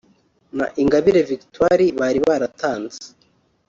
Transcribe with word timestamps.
na 0.57 0.65
Ingabire 0.81 1.21
Victoire) 1.31 1.85
bari 1.99 2.19
baratanze 2.27 3.01